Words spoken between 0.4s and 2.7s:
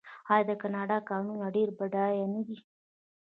د کاناډا کانونه ډیر بډایه نه دي؟